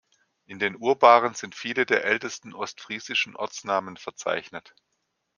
[0.47, 4.73] In den Urbaren sind viele der ältesten ostfriesischen Ortsnamen verzeichnet.